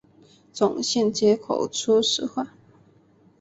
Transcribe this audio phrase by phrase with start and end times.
[0.51, 2.53] 总线接口初始化